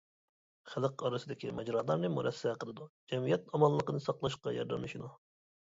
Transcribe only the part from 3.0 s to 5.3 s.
جەمئىيەت ئامانلىقىنى ساقلاشقا ياردەملىشىدۇ.